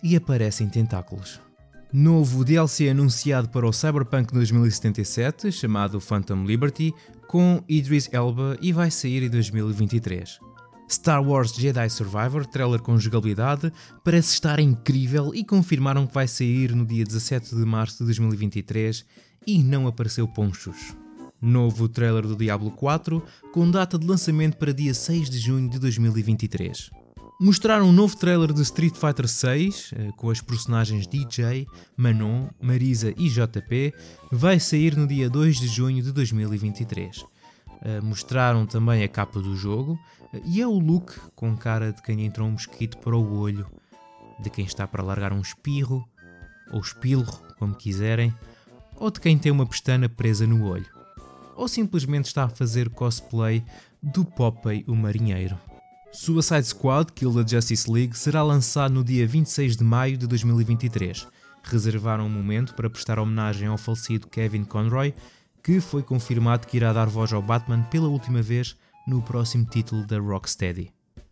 E 0.01 0.15
aparecem 0.15 0.67
tentáculos. 0.67 1.39
Novo 1.91 2.43
DLC 2.43 2.89
anunciado 2.89 3.49
para 3.49 3.67
o 3.67 3.73
Cyberpunk 3.73 4.33
2077, 4.33 5.51
chamado 5.51 5.99
Phantom 5.99 6.43
Liberty, 6.45 6.93
com 7.27 7.63
Idris 7.67 8.09
Elba 8.11 8.57
e 8.61 8.71
vai 8.71 8.89
sair 8.89 9.23
em 9.23 9.29
2023. 9.29 10.39
Star 10.91 11.23
Wars 11.23 11.53
Jedi 11.53 11.87
Survivor, 11.89 12.45
trailer 12.47 12.81
com 12.81 12.97
jogabilidade, 12.97 13.71
parece 14.03 14.33
estar 14.33 14.59
incrível 14.59 15.33
e 15.35 15.43
confirmaram 15.43 16.07
que 16.07 16.13
vai 16.13 16.27
sair 16.27 16.75
no 16.75 16.83
dia 16.83 17.05
17 17.05 17.55
de 17.55 17.63
março 17.63 17.99
de 17.99 18.05
2023 18.05 19.05
e 19.45 19.61
não 19.61 19.85
apareceu 19.85 20.27
ponchos. 20.27 20.95
Novo 21.39 21.87
trailer 21.87 22.23
do 22.23 22.35
Diablo 22.35 22.71
4, 22.71 23.23
com 23.53 23.69
data 23.69 23.99
de 23.99 24.05
lançamento 24.05 24.57
para 24.57 24.73
dia 24.73 24.93
6 24.93 25.29
de 25.29 25.37
junho 25.37 25.69
de 25.69 25.77
2023. 25.77 26.89
Mostraram 27.39 27.87
um 27.87 27.93
novo 27.93 28.17
trailer 28.17 28.51
de 28.51 28.61
Street 28.63 28.95
Fighter 28.95 29.25
6, 29.25 29.91
eh, 29.95 30.09
com 30.17 30.29
as 30.29 30.41
personagens 30.41 31.07
DJ, 31.07 31.65
Manon, 31.95 32.49
Marisa 32.61 33.13
e 33.15 33.29
JP, 33.29 33.93
vai 34.29 34.59
sair 34.59 34.97
no 34.97 35.07
dia 35.07 35.29
2 35.29 35.57
de 35.57 35.67
junho 35.67 36.03
de 36.03 36.11
2023. 36.11 37.23
Eh, 37.81 38.01
mostraram 38.01 38.65
também 38.65 39.03
a 39.03 39.07
capa 39.07 39.39
do 39.39 39.55
jogo 39.55 39.97
e 40.45 40.61
é 40.61 40.67
o 40.67 40.77
look 40.77 41.17
com 41.33 41.55
cara 41.55 41.93
de 41.93 42.01
quem 42.01 42.25
entrou 42.25 42.47
um 42.47 42.51
mosquito 42.51 42.97
para 42.97 43.15
o 43.15 43.39
olho, 43.39 43.65
de 44.39 44.49
quem 44.49 44.65
está 44.65 44.85
para 44.85 45.03
largar 45.03 45.31
um 45.31 45.39
espirro, 45.39 46.07
ou 46.71 46.81
espilro, 46.81 47.31
como 47.57 47.73
quiserem, 47.73 48.33
ou 48.95 49.09
de 49.09 49.19
quem 49.19 49.37
tem 49.37 49.51
uma 49.51 49.65
pestana 49.65 50.09
presa 50.09 50.45
no 50.45 50.67
olho, 50.67 50.85
ou 51.55 51.67
simplesmente 51.67 52.25
está 52.25 52.43
a 52.43 52.49
fazer 52.49 52.89
cosplay 52.89 53.63
do 54.03 54.25
Popeye 54.25 54.83
o 54.87 54.95
Marinheiro. 54.95 55.57
Suicide 56.11 56.65
Squad 56.65 57.13
Kill 57.13 57.33
the 57.33 57.47
Justice 57.47 57.89
League 57.89 58.17
será 58.17 58.43
lançado 58.43 58.93
no 58.93 59.03
dia 59.03 59.25
26 59.25 59.77
de 59.77 59.83
maio 59.83 60.17
de 60.17 60.27
2023. 60.27 61.27
Reservaram 61.63 62.25
um 62.25 62.29
momento 62.29 62.73
para 62.73 62.89
prestar 62.89 63.19
homenagem 63.19 63.67
ao 63.67 63.77
falecido 63.77 64.27
Kevin 64.27 64.63
Conroy, 64.63 65.13
que 65.63 65.79
foi 65.79 66.03
confirmado 66.03 66.67
que 66.67 66.77
irá 66.77 66.93
dar 66.93 67.07
voz 67.07 67.31
ao 67.33 67.41
Batman 67.41 67.83
pela 67.83 68.07
última 68.07 68.41
vez 68.41 68.75
no 69.07 69.21
próximo 69.21 69.65
título 69.65 70.05
da 70.05 70.19
Rocksteady. 70.19 70.91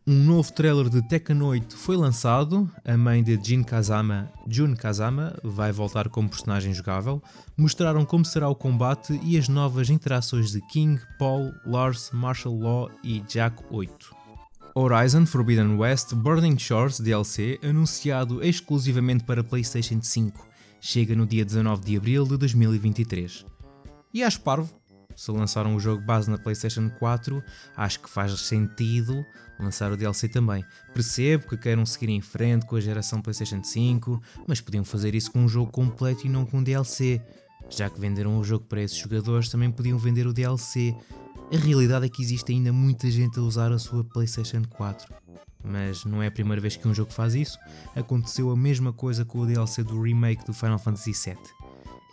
Um 0.09 0.23
novo 0.23 0.53
trailer 0.53 0.87
de 0.87 1.01
Tekken 1.01 1.41
8 1.41 1.75
foi 1.75 1.97
lançado. 1.97 2.71
A 2.85 2.95
mãe 2.95 3.21
de 3.21 3.37
Jin 3.43 3.61
Kazama, 3.61 4.31
Jun 4.47 4.73
Kazama, 4.73 5.37
vai 5.43 5.73
voltar 5.73 6.07
como 6.07 6.29
personagem 6.29 6.73
jogável. 6.73 7.21
Mostraram 7.57 8.05
como 8.05 8.23
será 8.23 8.47
o 8.47 8.55
combate 8.55 9.19
e 9.21 9.37
as 9.37 9.49
novas 9.49 9.89
interações 9.89 10.53
de 10.53 10.61
King, 10.67 11.01
Paul, 11.19 11.51
Lars, 11.65 12.09
Martial 12.13 12.57
Law 12.57 12.89
e 13.03 13.19
Jack 13.27 13.61
8. 13.69 14.15
Horizon 14.73 15.25
Forbidden 15.25 15.75
West 15.75 16.13
Burning 16.13 16.57
Shores 16.57 17.01
DLC, 17.01 17.59
anunciado 17.61 18.41
exclusivamente 18.41 19.25
para 19.25 19.43
PlayStation 19.43 19.99
5, 20.01 20.47
chega 20.79 21.15
no 21.15 21.25
dia 21.25 21.43
19 21.43 21.83
de 21.83 21.97
abril 21.97 22.25
de 22.25 22.37
2023. 22.37 23.56
E 24.17 24.23
acho 24.23 24.41
parvo, 24.41 24.67
se 25.15 25.29
lançaram 25.29 25.75
o 25.75 25.79
jogo 25.79 26.01
base 26.01 26.27
na 26.27 26.39
PlayStation 26.39 26.89
4, 26.89 27.43
acho 27.75 27.99
que 27.99 28.09
faz 28.09 28.33
sentido 28.39 29.23
lançar 29.59 29.91
o 29.91 29.95
DLC 29.95 30.27
também. 30.27 30.65
Percebo 30.91 31.47
que 31.47 31.55
queiram 31.55 31.85
seguir 31.85 32.09
em 32.09 32.19
frente 32.19 32.65
com 32.65 32.75
a 32.75 32.81
geração 32.81 33.21
PlayStation 33.21 33.63
5, 33.63 34.19
mas 34.47 34.59
podiam 34.59 34.83
fazer 34.83 35.13
isso 35.13 35.31
com 35.31 35.41
um 35.41 35.47
jogo 35.47 35.71
completo 35.71 36.25
e 36.25 36.29
não 36.31 36.47
com 36.47 36.57
um 36.57 36.63
DLC. 36.63 37.21
Já 37.69 37.91
que 37.91 38.01
venderam 38.01 38.39
o 38.39 38.43
jogo 38.43 38.65
para 38.65 38.81
esses 38.81 38.97
jogadores, 38.97 39.49
também 39.49 39.69
podiam 39.69 39.99
vender 39.99 40.25
o 40.25 40.33
DLC. 40.33 40.95
A 41.53 41.57
realidade 41.57 42.07
é 42.07 42.09
que 42.09 42.23
existe 42.23 42.51
ainda 42.51 42.73
muita 42.73 43.11
gente 43.11 43.37
a 43.37 43.43
usar 43.43 43.71
a 43.71 43.77
sua 43.77 44.03
PlayStation 44.03 44.63
4. 44.67 45.13
Mas 45.63 46.05
não 46.05 46.23
é 46.23 46.27
a 46.27 46.31
primeira 46.31 46.59
vez 46.59 46.75
que 46.75 46.87
um 46.87 46.93
jogo 46.95 47.13
faz 47.13 47.35
isso. 47.35 47.59
Aconteceu 47.95 48.49
a 48.49 48.57
mesma 48.57 48.91
coisa 48.91 49.23
com 49.23 49.41
o 49.41 49.45
DLC 49.45 49.83
do 49.83 50.01
remake 50.01 50.43
do 50.43 50.55
Final 50.55 50.79
Fantasy 50.79 51.11
VII. 51.11 51.37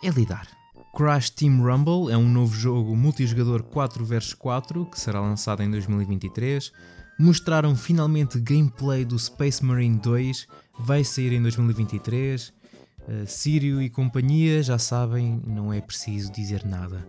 É 0.03 0.09
lidar. 0.11 0.64
Crash 0.95 1.29
Team 1.29 1.61
Rumble 1.61 2.09
é 2.09 2.17
um 2.17 2.29
novo 2.29 2.55
jogo 2.55 2.95
multijogador 2.95 3.63
4 3.63 4.05
vs 4.05 4.33
4 4.33 4.85
que 4.85 4.97
será 4.97 5.19
lançado 5.19 5.61
em 5.61 5.69
2023. 5.69 6.71
Mostraram 7.19 7.75
finalmente 7.75 8.39
gameplay 8.39 9.03
do 9.03 9.19
Space 9.19 9.63
Marine 9.63 9.99
2, 9.99 10.47
vai 10.79 11.03
sair 11.03 11.33
em 11.33 11.41
2023. 11.41 12.47
Uh, 12.47 13.27
Sírio 13.27 13.81
e 13.81 13.89
companhia, 13.89 14.63
já 14.63 14.79
sabem, 14.79 15.41
não 15.45 15.73
é 15.73 15.81
preciso 15.81 16.31
dizer 16.31 16.65
nada. 16.65 17.05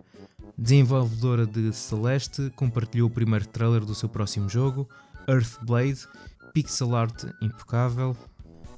Desenvolvedora 0.59 1.47
de 1.47 1.73
Celeste 1.73 2.51
compartilhou 2.57 3.09
o 3.09 3.13
primeiro 3.13 3.47
trailer 3.47 3.85
do 3.85 3.95
seu 3.95 4.09
próximo 4.09 4.49
jogo, 4.49 4.89
Earthblade, 5.29 6.09
pixel 6.53 6.97
art 6.97 7.25
impecável. 7.41 8.17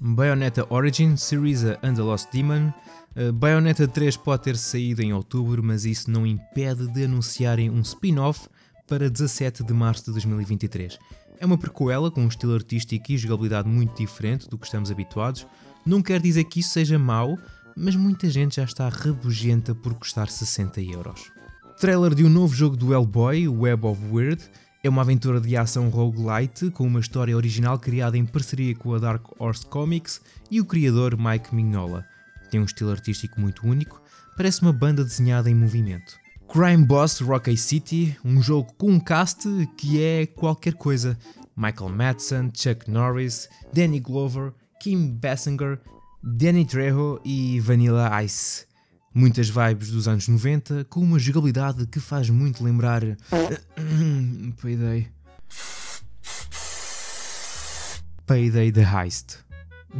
Bayonetta 0.01 0.67
Origin, 0.71 1.17
Syriza 1.17 1.79
and 1.83 1.95
the 1.95 2.03
Lost 2.03 2.31
Demon, 2.33 2.73
Uh, 3.19 3.33
Bayonetta 3.33 3.89
3 3.89 4.17
pode 4.17 4.45
ter 4.45 4.57
saído 4.57 5.03
em 5.03 5.13
outubro, 5.13 5.61
mas 5.61 5.85
isso 5.85 6.09
não 6.09 6.25
impede 6.25 6.87
de 6.87 7.05
anunciarem 7.05 7.69
um 7.69 7.81
spin-off 7.81 8.49
para 8.87 9.11
17 9.11 9.65
de 9.65 9.73
março 9.73 10.05
de 10.05 10.13
2023. 10.13 10.97
É 11.41 11.45
uma 11.45 11.59
prequela 11.59 12.13
com 12.13 12.23
um 12.23 12.29
estilo 12.29 12.55
artístico 12.55 13.11
e 13.11 13.19
jogabilidade 13.19 13.69
muito 13.69 13.97
diferente 13.97 14.49
do 14.49 14.57
que 14.57 14.67
estamos 14.67 14.91
habituados. 14.91 15.45
Não 15.85 16.01
quer 16.01 16.21
dizer 16.21 16.45
que 16.45 16.61
isso 16.61 16.71
seja 16.71 16.97
mau, 16.97 17.37
mas 17.77 17.97
muita 17.97 18.31
gente 18.31 18.57
já 18.57 18.65
está 18.65 18.89
rabugenta 18.89 19.75
por 19.75 19.95
custar 19.95 20.29
60 20.29 20.81
euros. 20.81 21.33
Trailer 21.81 22.15
de 22.15 22.25
um 22.25 22.29
novo 22.29 22.55
jogo 22.55 22.77
do 22.77 22.93
Hellboy, 22.93 23.49
Web 23.49 23.85
of 23.85 24.01
Weird, 24.13 24.45
é 24.83 24.89
uma 24.89 25.03
aventura 25.03 25.41
de 25.41 25.57
ação 25.57 25.89
roguelite 25.89 26.71
com 26.71 26.87
uma 26.87 27.01
história 27.01 27.37
original 27.37 27.79
criada 27.79 28.17
em 28.17 28.25
parceria 28.25 28.75
com 28.75 28.95
a 28.95 28.99
Dark 28.99 29.25
Horse 29.39 29.67
Comics 29.67 30.21
e 30.51 30.61
o 30.61 30.65
criador 30.65 31.17
Mike 31.17 31.55
Mignola 31.55 32.05
tem 32.49 32.61
um 32.61 32.65
estilo 32.65 32.91
artístico 32.91 33.41
muito 33.41 33.67
único, 33.67 34.01
parece 34.37 34.63
uma 34.63 34.73
banda 34.73 35.05
desenhada 35.05 35.51
em 35.51 35.55
movimento. 35.55 36.19
Crime 36.51 36.85
Boss 36.85 37.21
Rocky 37.21 37.57
City, 37.57 38.17
um 38.25 38.41
jogo 38.43 38.73
com 38.75 38.91
um 38.91 39.01
cast 39.01 39.47
que 39.77 40.03
é 40.03 40.27
qualquer 40.27 40.75
coisa. 40.75 41.19
Michael 41.55 41.91
Madsen, 41.91 42.51
Chuck 42.55 42.91
Norris, 42.91 43.49
Danny 43.73 44.01
Glover, 44.01 44.53
Kim 44.81 45.11
Basinger, 45.11 45.79
Danny 46.23 46.65
Trejo 46.65 47.21
e 47.25 47.61
Vanilla 47.61 48.23
Ice. 48.23 48.68
Muitas 49.19 49.49
vibes 49.49 49.91
dos 49.91 50.07
anos 50.07 50.29
90, 50.29 50.85
com 50.85 51.01
uma 51.01 51.19
jogabilidade 51.19 51.85
que 51.89 51.99
faz 51.99 52.31
muito 52.31 52.63
lembrar. 52.63 53.03
Payday. 54.63 55.09
Payday 58.25 58.71
the 58.71 58.85
Heist. 58.85 59.39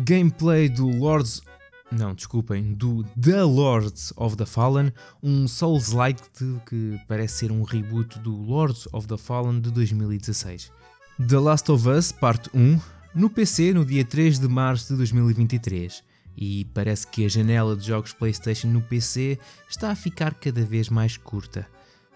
Gameplay 0.05 0.69
do 0.69 0.87
Lords 0.87 1.43
não, 1.91 2.15
desculpem, 2.15 2.75
do 2.75 3.03
The 3.21 3.43
Lords 3.43 4.13
of 4.17 4.37
the 4.37 4.47
Fallen, 4.47 4.93
um 5.21 5.49
Souls-like 5.49 6.23
que 6.65 7.01
parece 7.09 7.39
ser 7.39 7.51
um 7.51 7.65
reboot 7.65 8.21
do 8.21 8.31
Lords 8.31 8.87
of 8.93 9.09
the 9.09 9.17
Fallen 9.17 9.61
de 9.61 9.73
2016. 9.73 10.71
The 11.27 11.39
Last 11.39 11.73
of 11.73 11.89
Us 11.89 12.13
Parte 12.13 12.49
1, 12.55 12.79
no 13.17 13.29
PC 13.29 13.73
no 13.73 13.85
dia 13.85 14.05
3 14.05 14.39
de 14.39 14.47
março 14.47 14.93
de 14.93 14.97
2023. 14.99 16.05
E 16.41 16.65
parece 16.67 17.05
que 17.05 17.25
a 17.25 17.29
janela 17.29 17.75
de 17.75 17.85
jogos 17.85 18.13
PlayStation 18.13 18.69
no 18.69 18.81
PC 18.81 19.37
está 19.69 19.91
a 19.91 19.97
ficar 19.97 20.35
cada 20.35 20.65
vez 20.65 20.89
mais 20.89 21.17
curta. 21.17 21.67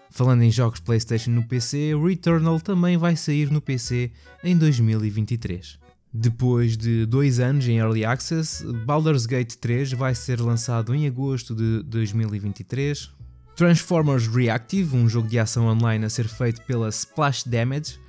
Falando 0.09 0.43
em 0.43 0.49
jogos 0.49 0.79
PlayStation 0.79 1.31
no 1.31 1.43
PC, 1.43 1.91
Returnal 2.01 2.61
também 2.61 2.95
vai 2.95 3.17
sair 3.17 3.51
no 3.51 3.59
PC 3.59 4.11
em 4.41 4.57
2023. 4.57 5.77
Depois 6.13 6.77
de 6.77 7.05
dois 7.05 7.41
anos 7.41 7.67
em 7.67 7.79
Early 7.79 8.05
Access, 8.05 8.63
Baldur's 8.85 9.25
Gate 9.25 9.55
3 9.55 9.91
vai 9.91 10.15
ser 10.15 10.39
lançado 10.39 10.95
em 10.95 11.05
agosto 11.05 11.53
de 11.53 11.83
2023. 11.83 13.09
Transformers 13.57 14.27
Reactive, 14.27 14.95
um 14.95 15.09
jogo 15.09 15.27
de 15.27 15.37
ação 15.37 15.65
online 15.65 16.05
a 16.05 16.09
ser 16.09 16.29
feito 16.29 16.61
pela 16.61 16.87
Splash 16.87 17.43
Damage. 17.45 17.99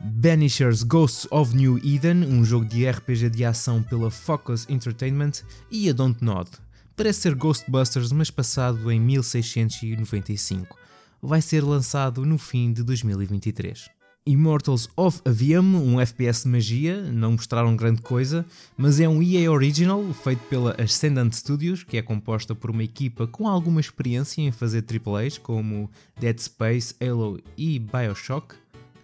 Banishers 0.00 0.82
Ghosts 0.82 1.26
of 1.30 1.56
New 1.56 1.78
Eden, 1.78 2.24
um 2.24 2.44
jogo 2.44 2.64
de 2.64 2.88
RPG 2.88 3.30
de 3.30 3.44
ação 3.44 3.82
pela 3.82 4.10
Focus 4.10 4.66
Entertainment. 4.68 5.32
E 5.70 5.88
a 5.88 5.92
Dontnod, 5.92 6.50
parece 6.96 7.22
ser 7.22 7.34
Ghostbusters, 7.34 8.12
mas 8.12 8.30
passado 8.30 8.90
em 8.90 9.00
1695. 9.00 10.76
Vai 11.22 11.40
ser 11.40 11.62
lançado 11.62 12.24
no 12.26 12.38
fim 12.38 12.72
de 12.72 12.82
2023. 12.82 13.88
Immortals 14.26 14.88
of 14.96 15.20
Avium, 15.26 15.76
um 15.76 16.00
FPS 16.00 16.44
de 16.44 16.48
magia, 16.48 17.02
não 17.12 17.32
mostraram 17.32 17.76
grande 17.76 18.00
coisa, 18.00 18.46
mas 18.74 18.98
é 18.98 19.06
um 19.06 19.22
EA 19.22 19.52
Original 19.52 20.02
feito 20.14 20.40
pela 20.48 20.74
Ascendant 20.82 21.30
Studios, 21.34 21.84
que 21.84 21.98
é 21.98 22.02
composta 22.02 22.54
por 22.54 22.70
uma 22.70 22.82
equipa 22.82 23.26
com 23.26 23.46
alguma 23.46 23.82
experiência 23.82 24.40
em 24.40 24.50
fazer 24.50 24.82
AAAs 24.82 25.36
como 25.36 25.90
Dead 26.18 26.38
Space, 26.38 26.94
Halo 27.02 27.38
e 27.54 27.78
Bioshock. 27.78 28.54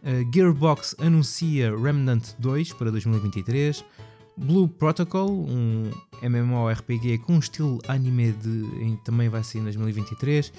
A 0.02 0.33
Gearbox 0.35 0.97
anuncia 0.99 1.76
Remnant 1.76 2.35
2 2.38 2.73
para 2.73 2.90
2023. 2.90 3.85
Blue 4.37 4.66
Protocol, 4.66 5.30
um 5.30 5.90
MMORPG 6.23 7.19
com 7.19 7.38
estilo 7.38 7.78
anime 7.87 8.33
de, 8.33 8.97
também 9.04 9.28
vai 9.28 9.45
sair 9.45 9.61
em 9.61 9.64
2023. 9.64 10.52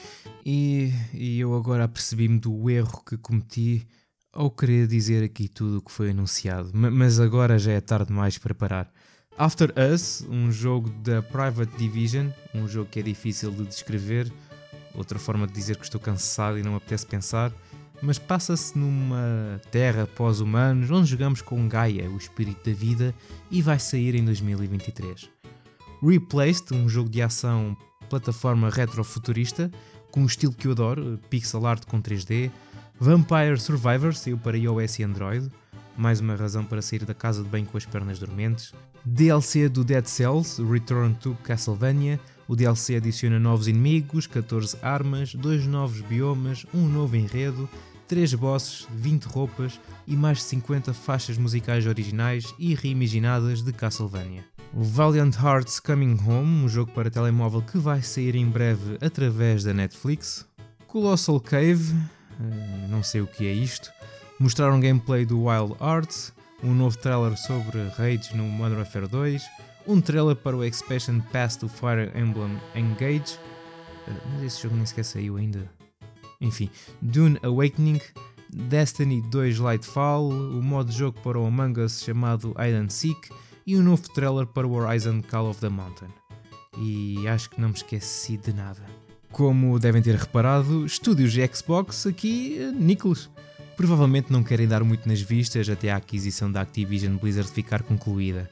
E, 0.45 0.93
e 1.13 1.39
eu 1.39 1.55
agora 1.55 1.87
percebi-me 1.87 2.37
do 2.37 2.69
erro 2.69 3.03
que 3.03 3.17
cometi 3.17 3.87
ou 4.33 4.51
querer 4.51 4.87
dizer 4.87 5.23
aqui 5.23 5.47
tudo 5.47 5.79
o 5.79 5.81
que 5.81 5.91
foi 5.91 6.11
anunciado, 6.11 6.71
mas 6.73 7.19
agora 7.19 7.59
já 7.59 7.71
é 7.71 7.81
tarde 7.81 8.07
demais 8.07 8.37
para 8.37 8.53
parar. 8.53 8.91
After 9.37 9.73
Us, 9.93 10.25
um 10.29 10.51
jogo 10.51 10.89
da 11.01 11.21
Private 11.21 11.75
Division, 11.77 12.27
um 12.53 12.67
jogo 12.67 12.89
que 12.89 12.99
é 12.99 13.03
difícil 13.03 13.51
de 13.51 13.65
descrever, 13.65 14.31
outra 14.93 15.17
forma 15.17 15.47
de 15.47 15.53
dizer 15.53 15.77
que 15.77 15.83
estou 15.83 15.99
cansado 15.99 16.59
e 16.59 16.63
não 16.63 16.71
me 16.71 16.77
apetece 16.77 17.05
pensar, 17.05 17.51
mas 18.01 18.17
passa-se 18.17 18.77
numa 18.77 19.61
terra 19.69 20.07
pós-humanos 20.07 20.89
onde 20.89 21.09
jogamos 21.09 21.41
com 21.41 21.67
Gaia, 21.67 22.09
o 22.09 22.17
espírito 22.17 22.69
da 22.69 22.75
vida, 22.75 23.13
e 23.49 23.61
vai 23.61 23.79
sair 23.79 24.15
em 24.15 24.25
2023. 24.25 25.29
Replaced, 26.01 26.73
um 26.73 26.89
jogo 26.89 27.09
de 27.09 27.21
ação 27.21 27.77
plataforma 28.09 28.69
retrofuturista, 28.69 29.71
com 30.11 30.21
um 30.21 30.25
estilo 30.25 30.53
que 30.53 30.67
eu 30.67 30.71
adoro, 30.71 31.19
pixel 31.29 31.65
art 31.65 31.85
com 31.85 32.01
3D, 32.01 32.51
Vampire 32.99 33.59
Survivor 33.59 34.13
saiu 34.13 34.37
para 34.37 34.57
iOS 34.57 34.99
e 34.99 35.03
Android, 35.03 35.49
mais 35.97 36.19
uma 36.19 36.35
razão 36.35 36.63
para 36.63 36.81
sair 36.81 37.05
da 37.05 37.13
casa 37.13 37.43
de 37.43 37.49
banho 37.49 37.65
com 37.65 37.77
as 37.77 37.85
pernas 37.85 38.19
dormentes. 38.19 38.73
DLC 39.03 39.67
do 39.67 39.83
Dead 39.83 40.05
Cells, 40.05 40.61
Return 40.63 41.15
to 41.15 41.35
Castlevania. 41.43 42.19
O 42.47 42.55
DLC 42.55 42.97
adiciona 42.97 43.39
novos 43.39 43.67
inimigos, 43.67 44.27
14 44.27 44.77
armas, 44.81 45.33
dois 45.33 45.65
novos 45.65 46.01
biomas, 46.01 46.65
um 46.73 46.87
novo 46.87 47.15
enredo, 47.15 47.67
3 48.11 48.33
bosses, 48.33 48.85
20 48.93 49.23
roupas 49.23 49.79
e 50.05 50.17
mais 50.17 50.39
de 50.39 50.43
50 50.43 50.93
faixas 50.93 51.37
musicais 51.37 51.87
originais 51.87 52.53
e 52.59 52.75
reimaginadas 52.75 53.61
de 53.61 53.71
Castlevania. 53.71 54.43
Valiant 54.73 55.33
Hearts 55.41 55.79
Coming 55.79 56.19
Home, 56.27 56.65
um 56.65 56.67
jogo 56.67 56.91
para 56.91 57.09
telemóvel 57.09 57.61
que 57.61 57.77
vai 57.77 58.01
sair 58.01 58.35
em 58.35 58.45
breve 58.45 58.97
através 58.99 59.63
da 59.63 59.73
Netflix. 59.73 60.45
Colossal 60.87 61.39
Cave, 61.39 61.95
eh, 62.37 62.87
não 62.89 63.01
sei 63.01 63.21
o 63.21 63.27
que 63.27 63.47
é 63.47 63.53
isto. 63.53 63.89
Mostraram 64.37 64.81
gameplay 64.81 65.25
do 65.25 65.45
Wild 65.45 65.77
Arts, 65.79 66.33
um 66.61 66.73
novo 66.73 66.97
trailer 66.97 67.37
sobre 67.37 67.81
raids 67.95 68.33
no 68.33 68.43
Modern 68.43 68.79
Warfare 68.79 69.07
2, 69.07 69.41
um 69.87 70.01
trailer 70.01 70.35
para 70.35 70.57
o 70.57 70.65
Expansion 70.65 71.21
Pass 71.31 71.55
do 71.55 71.69
Fire 71.69 72.11
Emblem 72.13 72.59
Engage, 72.75 73.39
eh, 74.05 74.11
mas 74.33 74.43
esse 74.43 74.63
jogo 74.63 74.75
nem 74.75 74.85
sequer 74.85 75.05
saiu 75.05 75.37
ainda. 75.37 75.80
Enfim, 76.41 76.69
Dune 77.01 77.37
Awakening 77.43 78.01
Destiny 78.53 79.21
2 79.21 79.59
Lightfall, 79.59 80.29
o 80.29 80.61
modo 80.61 80.91
de 80.91 80.97
jogo 80.97 81.19
para 81.21 81.39
o 81.39 81.45
Among 81.45 81.79
Us 81.79 82.03
chamado 82.03 82.53
and 82.57 82.89
Seek 82.89 83.29
e 83.65 83.77
um 83.77 83.83
novo 83.83 84.09
trailer 84.13 84.45
para 84.45 84.67
o 84.67 84.73
Horizon 84.73 85.21
Call 85.21 85.49
of 85.49 85.61
the 85.61 85.69
Mountain. 85.69 86.09
E 86.77 87.27
acho 87.27 87.49
que 87.49 87.61
não 87.61 87.69
me 87.69 87.75
esqueci 87.75 88.35
de 88.35 88.51
nada. 88.53 88.81
Como 89.31 89.79
devem 89.79 90.01
ter 90.01 90.15
reparado, 90.15 90.85
estúdios 90.85 91.31
de 91.31 91.47
Xbox 91.47 92.05
aqui, 92.05 92.57
eh, 92.59 92.71
Nicholas. 92.71 93.29
Provavelmente 93.77 94.31
não 94.31 94.43
querem 94.43 94.67
dar 94.67 94.83
muito 94.83 95.07
nas 95.07 95.21
vistas 95.21 95.69
até 95.69 95.89
a 95.89 95.95
aquisição 95.95 96.51
da 96.51 96.61
Activision 96.61 97.15
Blizzard 97.15 97.49
ficar 97.49 97.81
concluída. 97.83 98.49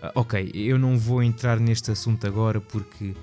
Uh, 0.00 0.12
ok, 0.14 0.52
eu 0.54 0.78
não 0.78 0.96
vou 0.96 1.22
entrar 1.22 1.58
neste 1.58 1.90
assunto 1.90 2.26
agora 2.26 2.60
porque 2.60 3.14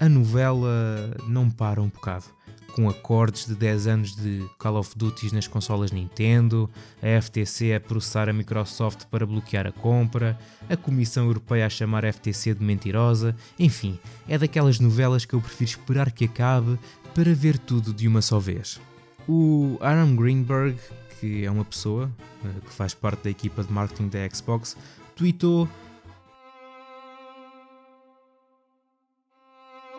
a 0.00 0.08
novela 0.08 1.14
não 1.26 1.50
para 1.50 1.82
um 1.82 1.88
bocado 1.88 2.24
com 2.72 2.88
acordes 2.88 3.46
de 3.46 3.54
10 3.54 3.86
anos 3.86 4.16
de 4.16 4.44
Call 4.58 4.76
of 4.76 4.96
Duty 4.96 5.34
nas 5.34 5.46
consolas 5.46 5.92
Nintendo, 5.92 6.68
a 7.02 7.20
FTC 7.20 7.74
a 7.74 7.80
processar 7.80 8.28
a 8.28 8.32
Microsoft 8.32 9.04
para 9.06 9.26
bloquear 9.26 9.66
a 9.66 9.72
compra, 9.72 10.38
a 10.68 10.76
Comissão 10.76 11.26
Europeia 11.26 11.66
a 11.66 11.70
chamar 11.70 12.04
a 12.04 12.12
FTC 12.12 12.54
de 12.54 12.64
mentirosa, 12.64 13.36
enfim, 13.58 13.98
é 14.28 14.38
daquelas 14.38 14.80
novelas 14.80 15.24
que 15.24 15.34
eu 15.34 15.40
prefiro 15.40 15.70
esperar 15.70 16.10
que 16.10 16.24
acabe 16.24 16.78
para 17.14 17.34
ver 17.34 17.58
tudo 17.58 17.92
de 17.92 18.08
uma 18.08 18.22
só 18.22 18.38
vez. 18.38 18.80
O 19.28 19.78
Aaron 19.80 20.16
Greenberg, 20.16 20.76
que 21.20 21.44
é 21.44 21.50
uma 21.50 21.64
pessoa 21.64 22.10
eh, 22.44 22.48
que 22.64 22.72
faz 22.72 22.94
parte 22.94 23.24
da 23.24 23.30
equipa 23.30 23.62
de 23.62 23.72
marketing 23.72 24.08
da 24.08 24.28
Xbox, 24.28 24.76
tweetou 25.14 25.68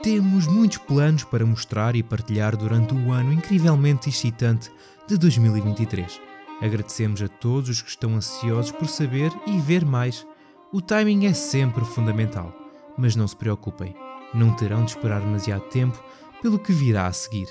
Temos 0.03 0.48
muitos 0.48 0.79
planos 0.79 1.24
para 1.24 1.45
mostrar 1.45 1.95
e 1.95 2.03
partilhar 2.03 2.57
durante 2.57 2.93
o 2.93 3.13
ano 3.13 3.31
incrivelmente 3.31 4.10
excitante 4.10 4.69
de 5.07 5.17
2023. 5.17 6.19
Agradecemos 6.62 7.22
a 7.22 7.29
todos 7.29 7.69
os 7.69 7.81
que 7.81 7.89
estão 7.89 8.13
ansiosos 8.13 8.74
por 8.74 8.89
saber 8.89 9.31
e 9.48 9.57
ver 9.62 9.86
mais. 9.86 10.27
O 10.74 10.81
timing 10.81 11.27
é 11.27 11.33
sempre 11.33 11.86
fundamental, 11.86 12.53
mas 12.98 13.15
não 13.15 13.25
se 13.25 13.36
preocupem, 13.38 13.95
não 14.33 14.53
terão 14.53 14.83
de 14.83 14.91
esperar 14.91 15.22
demasiado 15.22 15.69
tempo 15.69 16.03
pelo 16.41 16.60
que 16.60 16.74
virá 16.74 17.07
a 17.07 17.13
seguir. 17.13 17.48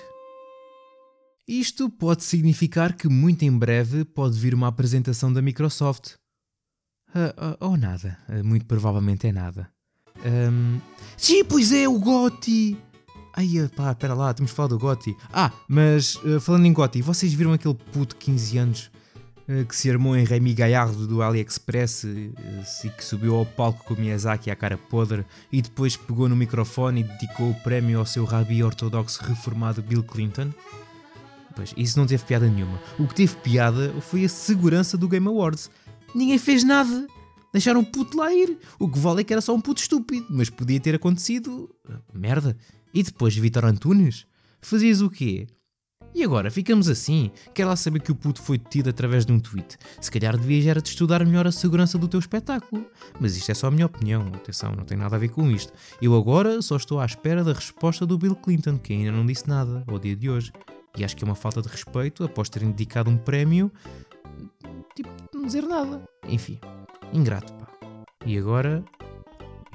Isto 1.48 1.88
pode 1.88 2.22
significar 2.22 2.94
que 2.94 3.08
muito 3.08 3.46
em 3.46 3.58
breve 3.58 4.04
pode 4.04 4.38
vir 4.38 4.54
uma 4.54 4.68
apresentação 4.68 5.32
da 5.32 5.40
Microsoft. 5.40 6.16
Uh, 7.14 7.54
uh, 7.54 7.56
ou 7.60 7.78
nada, 7.78 8.18
uh, 8.28 8.44
muito 8.44 8.66
provavelmente 8.66 9.26
é 9.26 9.32
nada. 9.32 9.72
Um, 10.24 10.78
sim, 11.16 11.44
pois 11.44 11.72
é, 11.72 11.88
o 11.88 11.98
Gotti! 11.98 12.76
Ai, 13.34 13.48
pá, 13.74 13.92
espera 13.92 14.14
lá, 14.14 14.34
temos 14.34 14.52
falar 14.52 14.68
do 14.68 14.78
Gotti. 14.78 15.16
Ah, 15.32 15.50
mas 15.66 16.16
uh, 16.16 16.38
falando 16.38 16.66
em 16.66 16.72
Gotti, 16.72 17.00
vocês 17.00 17.32
viram 17.32 17.52
aquele 17.52 17.74
puto 17.74 18.14
de 18.14 18.24
15 18.26 18.58
anos 18.58 18.90
uh, 19.48 19.64
que 19.64 19.74
se 19.74 19.90
armou 19.90 20.14
em 20.14 20.24
Remy 20.24 20.52
Gallardo 20.52 21.06
do 21.06 21.22
AliExpress 21.22 22.04
e 22.04 22.90
que 22.90 23.02
subiu 23.02 23.36
ao 23.36 23.46
palco 23.46 23.84
com 23.84 23.94
o 23.94 23.96
Miyazaki 23.98 24.50
à 24.50 24.56
cara 24.56 24.76
podre 24.76 25.24
e 25.50 25.62
depois 25.62 25.96
pegou 25.96 26.28
no 26.28 26.36
microfone 26.36 27.00
e 27.00 27.04
dedicou 27.04 27.50
o 27.50 27.54
prémio 27.54 28.00
ao 28.00 28.06
seu 28.06 28.24
rabi 28.24 28.62
ortodoxo 28.62 29.24
reformado 29.24 29.82
Bill 29.82 30.02
Clinton? 30.02 30.52
Pois, 31.54 31.72
isso 31.76 31.98
não 31.98 32.06
teve 32.06 32.24
piada 32.24 32.46
nenhuma. 32.46 32.78
O 32.98 33.06
que 33.06 33.14
teve 33.14 33.34
piada 33.36 33.92
foi 34.00 34.24
a 34.24 34.28
segurança 34.28 34.96
do 34.96 35.08
Game 35.08 35.26
Awards. 35.26 35.70
Ninguém 36.14 36.38
fez 36.38 36.64
nada. 36.64 37.06
Deixaram 37.52 37.80
o 37.80 37.86
puto 37.86 38.16
lá 38.16 38.32
ir. 38.32 38.58
O 38.78 38.88
que 38.88 38.98
vale 38.98 39.20
é 39.20 39.24
que 39.24 39.32
era 39.32 39.42
só 39.42 39.54
um 39.54 39.60
puto 39.60 39.80
estúpido, 39.80 40.26
mas 40.30 40.48
podia 40.48 40.80
ter 40.80 40.94
acontecido. 40.94 41.68
Merda. 42.12 42.56
E 42.94 43.02
depois, 43.02 43.36
Vitor 43.36 43.64
Antunes? 43.64 44.26
Fazias 44.60 45.00
o 45.00 45.10
quê? 45.10 45.46
E 46.14 46.22
agora, 46.22 46.50
ficamos 46.50 46.88
assim? 46.88 47.30
Quer 47.54 47.64
lá 47.64 47.74
saber 47.74 48.00
que 48.00 48.12
o 48.12 48.14
puto 48.14 48.42
foi 48.42 48.58
detido 48.58 48.90
através 48.90 49.24
de 49.24 49.32
um 49.32 49.40
tweet? 49.40 49.78
Se 49.98 50.10
calhar 50.10 50.36
devias 50.36 50.66
era 50.66 50.82
de 50.82 50.88
estudar 50.90 51.24
melhor 51.24 51.46
a 51.46 51.52
segurança 51.52 51.96
do 51.96 52.06
teu 52.06 52.20
espetáculo. 52.20 52.86
Mas 53.18 53.34
isto 53.34 53.50
é 53.50 53.54
só 53.54 53.68
a 53.68 53.70
minha 53.70 53.86
opinião, 53.86 54.26
atenção, 54.26 54.74
não 54.76 54.84
tem 54.84 54.98
nada 54.98 55.16
a 55.16 55.18
ver 55.18 55.28
com 55.28 55.50
isto. 55.50 55.72
Eu 56.02 56.14
agora 56.14 56.60
só 56.60 56.76
estou 56.76 57.00
à 57.00 57.06
espera 57.06 57.42
da 57.42 57.54
resposta 57.54 58.04
do 58.04 58.18
Bill 58.18 58.36
Clinton, 58.36 58.78
que 58.78 58.92
ainda 58.92 59.10
não 59.10 59.24
disse 59.24 59.48
nada 59.48 59.84
ao 59.86 59.98
dia 59.98 60.14
de 60.14 60.28
hoje. 60.28 60.52
E 60.98 61.02
acho 61.02 61.16
que 61.16 61.24
é 61.24 61.26
uma 61.26 61.34
falta 61.34 61.62
de 61.62 61.68
respeito 61.68 62.22
após 62.24 62.50
terem 62.50 62.70
dedicado 62.70 63.08
um 63.08 63.16
prémio. 63.16 63.72
Tipo, 64.94 65.10
não 65.34 65.46
dizer 65.46 65.62
nada. 65.62 66.02
Enfim, 66.28 66.60
ingrato, 67.12 67.52
pá. 67.54 67.68
E 68.26 68.38
agora 68.38 68.84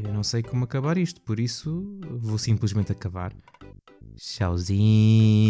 eu 0.04 0.14
não 0.14 0.24
sei 0.24 0.44
como 0.44 0.64
acabar 0.64 0.98
isto, 0.98 1.22
por 1.22 1.40
isso 1.40 2.00
vou 2.20 2.38
simplesmente 2.38 2.92
acabar. 2.92 3.34
Tchauzinho. 4.16 5.48